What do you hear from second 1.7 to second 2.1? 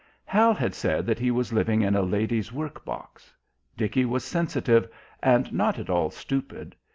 in a